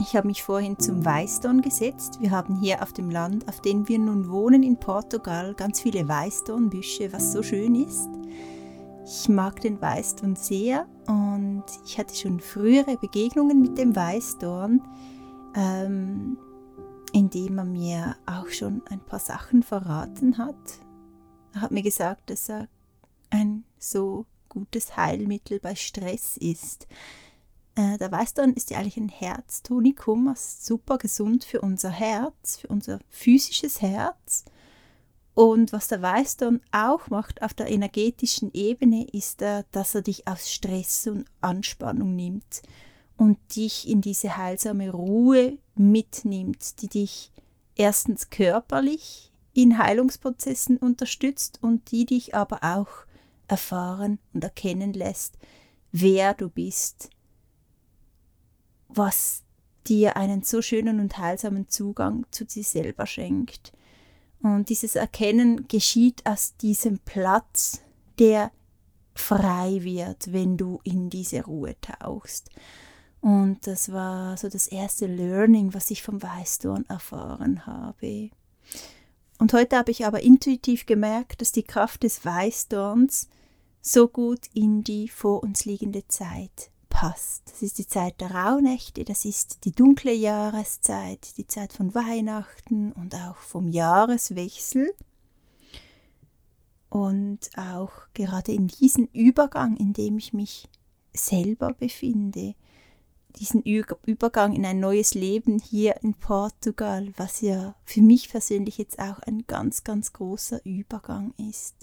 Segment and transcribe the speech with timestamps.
[0.00, 2.20] Ich habe mich vorhin zum Weißdorn gesetzt.
[2.20, 6.08] Wir haben hier auf dem Land, auf dem wir nun wohnen, in Portugal, ganz viele
[6.08, 8.08] Weißdornbüsche, was so schön ist.
[9.04, 14.80] Ich mag den Weißdorn sehr und ich hatte schon frühere Begegnungen mit dem Weißdorn,
[15.54, 16.38] ähm,
[17.12, 20.80] indem er mir auch schon ein paar Sachen verraten hat.
[21.52, 22.68] Er hat mir gesagt, dass er
[23.28, 26.86] ein so gutes Heilmittel bei Stress ist.
[27.74, 32.68] Äh, der Weißdorn ist ja eigentlich ein Herztonikum, was super gesund für unser Herz, für
[32.68, 34.44] unser physisches Herz.
[35.34, 40.26] Und was der Weißdorn auch macht auf der energetischen Ebene, ist, äh, dass er dich
[40.26, 42.62] aus Stress und Anspannung nimmt
[43.16, 47.32] und dich in diese heilsame Ruhe mitnimmt, die dich
[47.76, 53.06] erstens körperlich in Heilungsprozessen unterstützt und die dich aber auch
[53.48, 55.38] erfahren und erkennen lässt,
[55.92, 57.10] wer du bist,
[58.94, 59.42] was
[59.86, 63.72] dir einen so schönen und heilsamen Zugang zu dir selber schenkt.
[64.42, 67.82] Und dieses Erkennen geschieht aus diesem Platz,
[68.18, 68.50] der
[69.14, 72.50] frei wird, wenn du in diese Ruhe tauchst.
[73.20, 78.30] Und das war so das erste Learning, was ich vom Weißdorn erfahren habe.
[79.38, 83.28] Und heute habe ich aber intuitiv gemerkt, dass die Kraft des Weißdorns
[83.82, 86.70] so gut in die vor uns liegende Zeit
[87.00, 87.44] passt.
[87.46, 92.92] Das ist die Zeit der Rauhnächte, das ist die dunkle Jahreszeit, die Zeit von Weihnachten
[92.92, 94.92] und auch vom Jahreswechsel.
[96.90, 100.68] Und auch gerade in diesem Übergang, in dem ich mich
[101.14, 102.54] selber befinde,
[103.36, 108.98] diesen Übergang in ein neues Leben hier in Portugal, was ja für mich persönlich jetzt
[108.98, 111.76] auch ein ganz, ganz großer Übergang ist.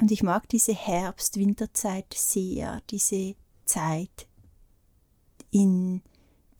[0.00, 3.34] Und ich mag diese Herbst-Winterzeit sehr, diese
[3.66, 4.28] Zeit
[5.52, 6.02] in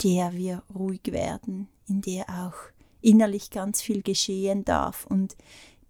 [0.05, 2.55] der wir ruhig werden, in der auch
[3.01, 5.37] innerlich ganz viel geschehen darf und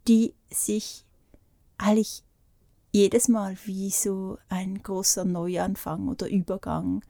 [0.08, 1.04] die sich
[1.76, 2.22] eigentlich
[2.92, 7.02] jedes Mal wie so ein großer Neuanfang oder Übergang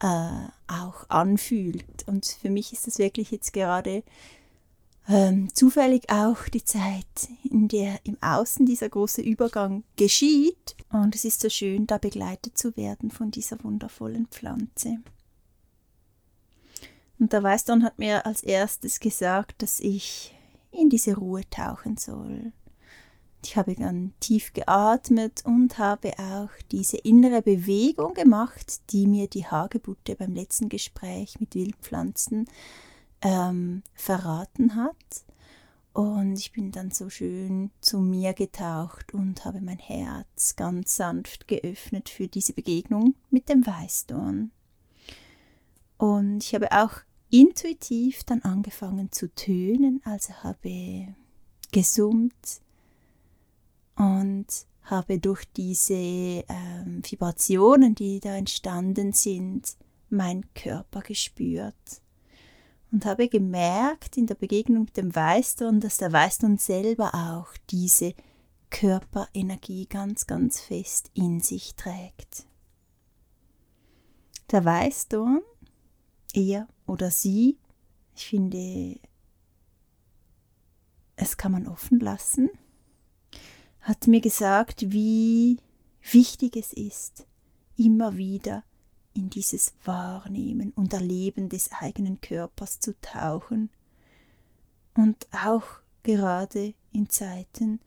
[0.00, 2.06] äh, auch anfühlt.
[2.06, 4.02] Und für mich ist das wirklich jetzt gerade
[5.08, 10.76] ähm, zufällig auch die Zeit, in der im Außen dieser große Übergang geschieht.
[10.90, 14.98] Und es ist so schön, da begleitet zu werden von dieser wundervollen Pflanze.
[17.18, 20.34] Und der Weißdorn hat mir als erstes gesagt, dass ich
[20.70, 22.52] in diese Ruhe tauchen soll.
[23.44, 29.46] Ich habe dann tief geatmet und habe auch diese innere Bewegung gemacht, die mir die
[29.46, 32.46] Hagebutte beim letzten Gespräch mit Wildpflanzen
[33.22, 34.96] ähm, verraten hat.
[35.92, 41.48] Und ich bin dann so schön zu mir getaucht und habe mein Herz ganz sanft
[41.48, 44.50] geöffnet für diese Begegnung mit dem Weißdorn.
[45.96, 51.14] Und ich habe auch intuitiv dann angefangen zu tönen, also habe
[51.72, 52.60] gesummt
[53.96, 54.46] und
[54.82, 59.76] habe durch diese ähm, Vibrationen, die da entstanden sind,
[60.08, 61.74] mein Körper gespürt
[62.90, 68.14] und habe gemerkt in der Begegnung mit dem Weißdorn, dass der Weißdorn selber auch diese
[68.70, 72.46] Körperenergie ganz, ganz fest in sich trägt.
[74.50, 75.42] Der Weißdorn
[76.32, 77.56] er oder sie.
[78.16, 78.98] Ich finde,
[81.16, 82.50] es kann man offen lassen.
[83.80, 85.58] Hat mir gesagt, wie
[86.02, 87.26] wichtig es ist,
[87.76, 88.64] immer wieder
[89.14, 93.70] in dieses Wahrnehmen und Erleben des eigenen Körpers zu tauchen.
[94.94, 95.64] Und auch
[96.02, 97.80] gerade in Zeiten,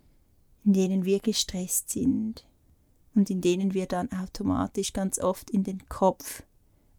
[0.63, 2.45] in denen wir gestresst sind
[3.15, 6.43] und in denen wir dann automatisch ganz oft in den Kopf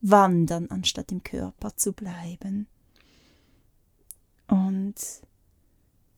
[0.03, 2.67] wandern, anstatt im Körper zu bleiben.
[4.49, 4.95] Und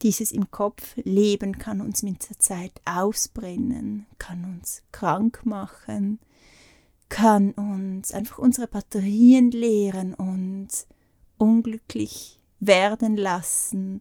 [0.02, 6.18] dieses im Kopf Leben kann uns mit der Zeit ausbrennen, kann uns krank machen,
[7.08, 10.68] kann uns einfach unsere Batterien leeren und
[11.38, 14.00] unglücklich werden lassen,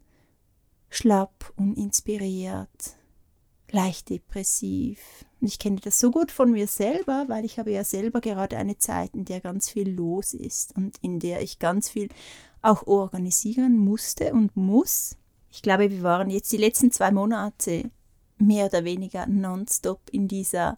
[0.90, 2.98] schlapp, uninspiriert,
[3.74, 5.26] leicht depressiv.
[5.42, 8.58] Und ich kenne das so gut von mir selber, weil ich habe ja selber gerade
[8.58, 12.10] eine Zeit, in der ganz viel los ist und in der ich ganz viel
[12.62, 15.18] auch organisieren musste und muss.
[15.52, 17.92] Ich glaube, wir waren jetzt die letzten zwei Monate
[18.38, 20.78] mehr oder weniger nonstop in dieser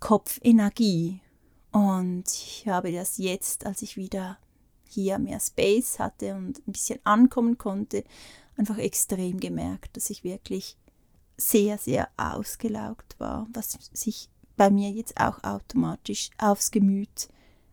[0.00, 1.20] Kopfenergie.
[1.70, 4.38] Und ich habe das jetzt, als ich wieder
[4.88, 8.04] hier mehr Space hatte und ein bisschen ankommen konnte,
[8.56, 10.76] einfach extrem gemerkt, dass ich wirklich
[11.36, 17.28] sehr, sehr ausgelaugt war, was sich bei mir jetzt auch automatisch aufs Gemüt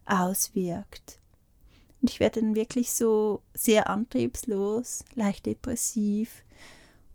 [0.06, 1.20] auswirkt.
[2.02, 6.44] Und ich werde dann wirklich so sehr antriebslos, leicht depressiv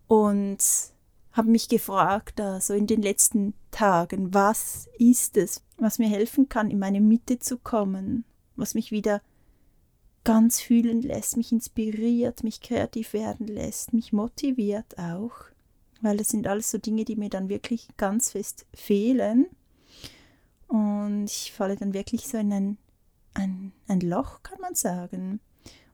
[0.07, 0.59] und
[1.31, 6.71] habe mich gefragt, also in den letzten Tagen, was ist es, was mir helfen kann,
[6.71, 8.23] in meine Mitte zu kommen,
[8.55, 9.21] was mich wieder
[10.23, 15.33] ganz fühlen lässt, mich inspiriert, mich kreativ werden lässt, mich motiviert auch,
[16.01, 19.47] weil das sind alles so Dinge, die mir dann wirklich ganz fest fehlen.
[20.67, 22.77] Und ich falle dann wirklich so in ein,
[23.33, 25.39] ein, ein Loch, kann man sagen.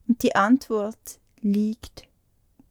[0.08, 2.08] Und die Antwort liegt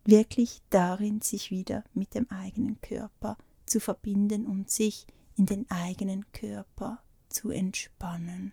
[0.04, 3.36] wirklich darin, sich wieder mit dem eigenen Körper
[3.66, 5.06] zu verbinden und sich
[5.36, 8.52] in den eigenen Körper zu entspannen.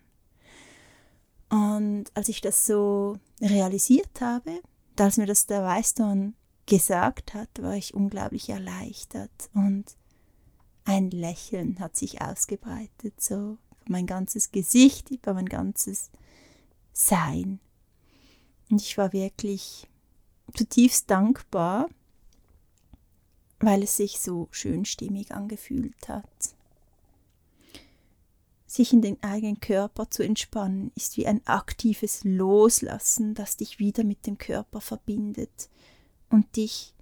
[1.50, 4.60] Und als ich das so realisiert habe,
[4.98, 6.34] als mir das der Weißdorn
[6.68, 9.96] gesagt hat, war ich unglaublich erleichtert und
[10.84, 13.56] ein Lächeln hat sich ausgebreitet, so
[13.86, 16.10] mein ganzes Gesicht, über mein ganzes
[16.92, 17.58] Sein.
[18.70, 19.88] Und ich war wirklich
[20.54, 21.88] zutiefst dankbar,
[23.60, 26.54] weil es sich so schön stimmig angefühlt hat.
[28.66, 34.04] Sich in den eigenen Körper zu entspannen, ist wie ein aktives Loslassen, das dich wieder
[34.04, 35.70] mit dem Körper verbindet
[36.30, 36.94] und dich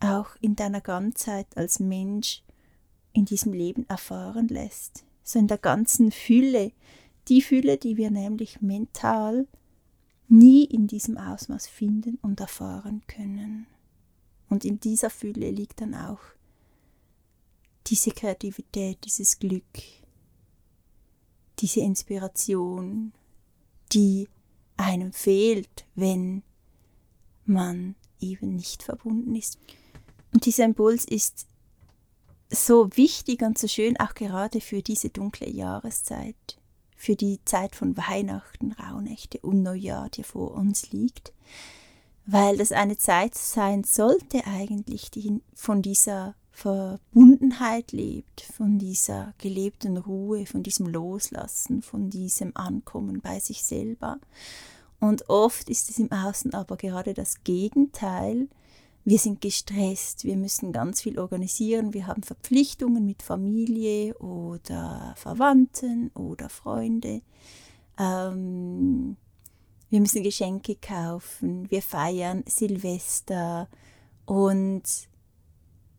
[0.00, 2.42] auch in deiner Ganzheit als Mensch
[3.12, 5.04] in diesem Leben erfahren lässt.
[5.22, 6.72] So in der ganzen Fülle,
[7.28, 9.46] die Fülle, die wir nämlich mental
[10.28, 13.66] nie in diesem Ausmaß finden und erfahren können.
[14.48, 16.20] Und in dieser Fülle liegt dann auch
[17.86, 19.78] diese Kreativität, dieses Glück,
[21.58, 23.12] diese Inspiration,
[23.92, 24.28] die
[24.76, 26.42] einem fehlt, wenn
[27.44, 29.58] man eben nicht verbunden ist.
[30.32, 31.46] Und dieser Impuls ist
[32.50, 36.58] so wichtig und so schön, auch gerade für diese dunkle Jahreszeit
[37.02, 41.32] für die Zeit von Weihnachten, Rauhnächte und Neujahr, die vor uns liegt,
[42.26, 49.96] weil das eine Zeit sein sollte eigentlich, die von dieser Verbundenheit lebt, von dieser gelebten
[49.96, 54.20] Ruhe, von diesem Loslassen, von diesem Ankommen bei sich selber.
[55.02, 58.46] Und oft ist es im Außen aber gerade das Gegenteil,
[59.04, 66.12] wir sind gestresst, wir müssen ganz viel organisieren, wir haben Verpflichtungen mit Familie oder Verwandten
[66.14, 67.20] oder Freunde.
[67.98, 69.16] Ähm,
[69.90, 73.68] wir müssen Geschenke kaufen, wir feiern Silvester
[74.24, 74.84] und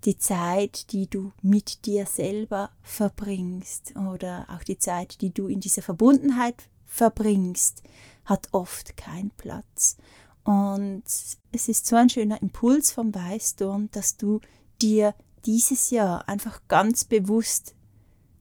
[0.05, 5.59] die Zeit, die du mit dir selber verbringst oder auch die Zeit, die du in
[5.59, 7.83] dieser Verbundenheit verbringst,
[8.25, 9.97] hat oft keinen Platz.
[10.43, 14.41] Und es ist so ein schöner Impuls vom Weißdorn, dass du
[14.81, 15.15] dir
[15.45, 17.75] dieses Jahr einfach ganz bewusst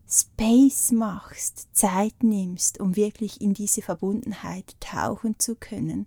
[0.08, 6.06] Space machst, Zeit nimmst, um wirklich in diese Verbundenheit tauchen zu können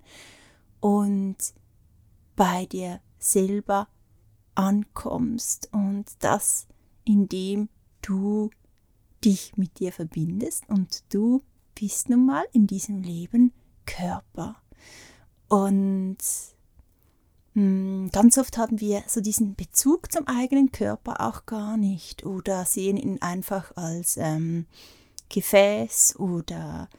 [0.79, 1.37] und
[2.35, 3.87] bei dir selber
[4.53, 6.67] ankommst und das,
[7.03, 7.69] indem
[8.01, 8.51] du
[9.23, 11.41] dich mit dir verbindest und du
[11.73, 13.51] bist nun mal in diesem Leben
[13.85, 14.55] Körper.
[15.47, 16.17] Und
[17.53, 22.65] hm, ganz oft haben wir so diesen Bezug zum eigenen Körper auch gar nicht oder
[22.65, 24.65] sehen ihn einfach als ähm,
[25.29, 26.89] Gefäß oder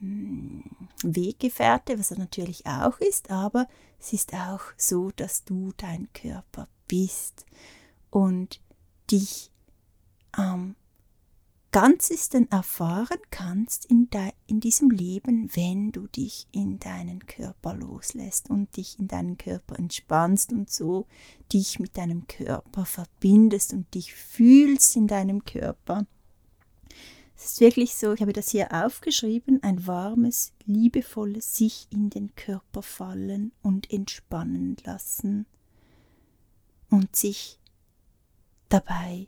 [0.00, 0.64] hm,
[1.02, 3.66] Weggefährte, was er natürlich auch ist, aber
[3.98, 7.46] es ist auch so, dass du dein Körper bist
[8.10, 8.60] und
[9.10, 9.50] dich
[10.32, 10.76] am
[11.74, 18.48] Ganzesten erfahren kannst in, de, in diesem Leben, wenn du dich in deinen Körper loslässt
[18.48, 21.08] und dich in deinen Körper entspannst und so
[21.52, 26.06] dich mit deinem Körper verbindest und dich fühlst in deinem Körper.
[27.36, 32.36] Es ist wirklich so, ich habe das hier aufgeschrieben, ein warmes, liebevolles sich in den
[32.36, 35.44] Körper fallen und entspannen lassen
[36.88, 37.58] und sich
[38.68, 39.26] dabei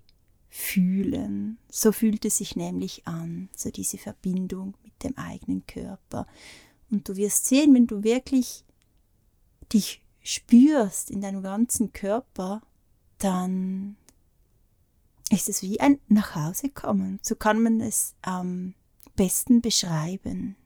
[0.57, 1.59] fühlen.
[1.69, 6.27] So fühlt es sich nämlich an, so diese Verbindung mit dem eigenen Körper.
[6.91, 8.65] Und du wirst sehen, wenn du wirklich
[9.71, 12.63] dich spürst in deinem ganzen Körper,
[13.19, 13.97] dann
[15.31, 17.19] ist es wie ein Nachhausekommen.
[17.23, 18.75] So kann man es am
[19.15, 20.57] besten beschreiben.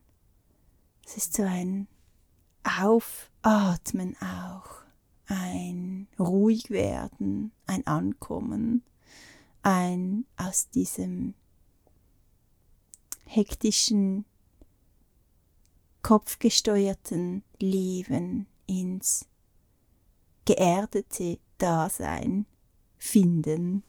[1.05, 1.89] Es ist so ein
[2.63, 4.85] Aufatmen auch,
[5.27, 8.85] ein Ruhigwerden, ein Ankommen
[9.63, 11.35] ein aus diesem
[13.25, 14.25] hektischen,
[16.03, 19.27] kopfgesteuerten Leben ins
[20.45, 22.47] geerdete Dasein
[22.99, 23.83] finden.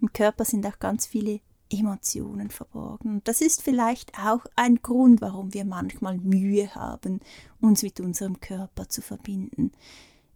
[0.00, 3.22] Im Körper sind auch ganz viele Emotionen verborgen.
[3.24, 7.20] Das ist vielleicht auch ein Grund, warum wir manchmal Mühe haben,
[7.60, 9.72] uns mit unserem Körper zu verbinden.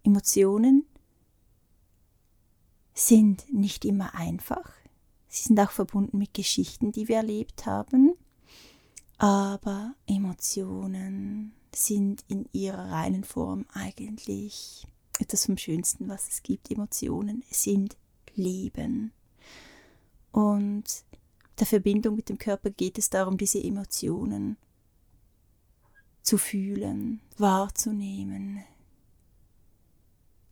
[0.02, 0.84] Emotionen
[2.94, 4.79] sind nicht immer einfach.
[5.30, 8.14] Sie sind auch verbunden mit Geschichten, die wir erlebt haben.
[9.16, 14.86] Aber Emotionen sind in ihrer reinen Form eigentlich
[15.20, 16.70] etwas vom Schönsten, was es gibt.
[16.70, 17.96] Emotionen sind
[18.34, 19.12] Leben.
[20.32, 21.04] Und
[21.60, 24.56] der Verbindung mit dem Körper geht es darum, diese Emotionen
[26.22, 28.64] zu fühlen, wahrzunehmen,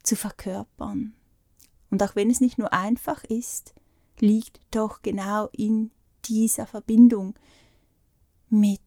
[0.04, 1.14] zu verkörpern.
[1.90, 3.74] Und auch wenn es nicht nur einfach ist,
[4.20, 5.90] liegt doch genau in
[6.24, 7.34] dieser Verbindung
[8.48, 8.80] mit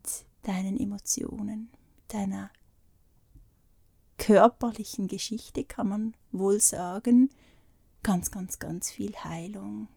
[0.43, 1.69] deinen Emotionen,
[2.07, 2.51] deiner
[4.17, 7.29] körperlichen Geschichte, kann man wohl sagen,
[8.03, 9.87] ganz, ganz, ganz viel Heilung.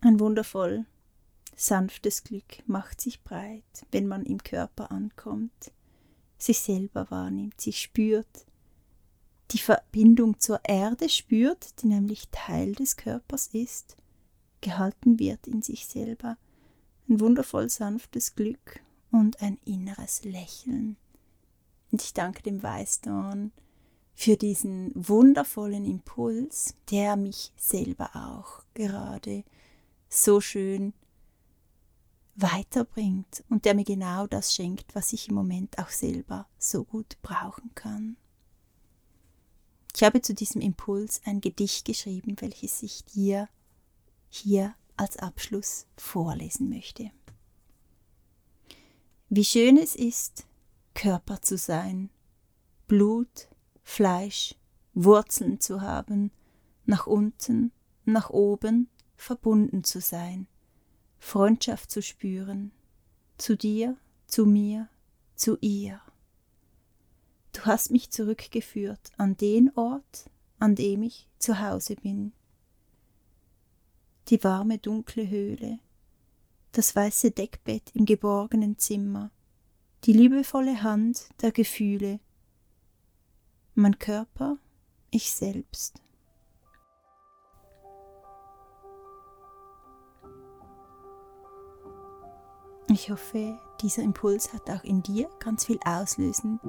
[0.00, 0.86] Ein wundervoll
[1.54, 5.72] sanftes Glück macht sich breit, wenn man im Körper ankommt,
[6.38, 8.46] sich selber wahrnimmt, sich spürt,
[9.50, 13.96] die Verbindung zur Erde spürt, die nämlich Teil des Körpers ist,
[14.62, 16.38] gehalten wird in sich selber,
[17.08, 20.96] ein wundervoll sanftes Glück und ein inneres Lächeln.
[21.90, 23.52] Und ich danke dem Weißdorn
[24.14, 29.44] für diesen wundervollen Impuls, der mich selber auch gerade
[30.08, 30.94] so schön
[32.34, 37.20] weiterbringt und der mir genau das schenkt, was ich im Moment auch selber so gut
[37.20, 38.16] brauchen kann.
[39.94, 43.48] Ich habe zu diesem Impuls ein Gedicht geschrieben, welches ich dir
[44.34, 47.10] hier als Abschluss vorlesen möchte.
[49.28, 50.46] Wie schön es ist,
[50.94, 52.10] Körper zu sein,
[52.86, 53.48] Blut,
[53.82, 54.54] Fleisch,
[54.94, 56.30] Wurzeln zu haben,
[56.86, 57.72] nach unten,
[58.04, 60.46] nach oben verbunden zu sein,
[61.18, 62.72] Freundschaft zu spüren,
[63.36, 63.96] zu dir,
[64.26, 64.88] zu mir,
[65.34, 66.00] zu ihr.
[67.52, 72.32] Du hast mich zurückgeführt an den Ort, an dem ich zu Hause bin.
[74.28, 75.78] Die warme dunkle Höhle,
[76.72, 79.30] das weiße Deckbett im geborgenen Zimmer,
[80.04, 82.20] die liebevolle Hand der Gefühle,
[83.74, 84.58] mein Körper,
[85.10, 86.00] ich selbst.
[92.88, 96.60] Ich hoffe, dieser Impuls hat auch in dir ganz viel auslösen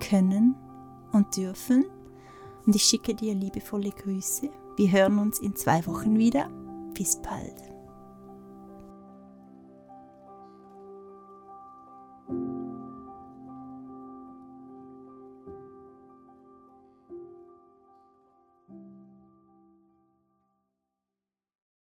[0.00, 0.54] können
[1.12, 1.84] und dürfen.
[2.64, 4.48] Und ich schicke dir liebevolle Grüße.
[4.76, 6.50] Wir hören uns in zwei Wochen wieder.
[6.96, 7.75] Bis bald.